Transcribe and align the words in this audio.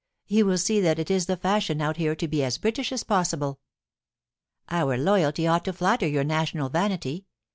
You 0.25 0.47
will 0.47 0.57
see 0.57 0.81
that 0.81 0.97
it 0.97 1.11
is 1.11 1.27
the 1.27 1.37
fashion 1.37 1.79
out 1.79 1.97
here 1.97 2.15
to 2.15 2.27
be 2.27 2.43
as 2.43 2.57
British 2.57 2.91
as 2.91 3.03
possible. 3.03 3.59
Our 4.67 4.97
loyalty 4.97 5.45
ought 5.45 5.63
to 5.65 5.73
flatter 5.73 6.07
your 6.07 6.23
national 6.23 6.69
vanity. 6.69 7.27